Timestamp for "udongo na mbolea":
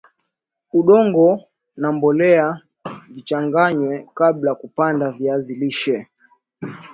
0.79-2.61